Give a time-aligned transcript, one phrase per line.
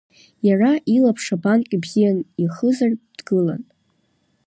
[0.47, 3.61] Иара, илаԥш абанк ибзиан иахызартә, дгылан.